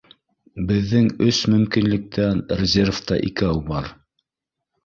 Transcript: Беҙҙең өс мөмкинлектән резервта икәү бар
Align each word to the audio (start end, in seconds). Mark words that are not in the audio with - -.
Беҙҙең 0.71 1.09
өс 1.25 1.41
мөмкинлектән 1.55 2.41
резервта 2.63 3.21
икәү 3.31 3.63
бар 3.71 3.93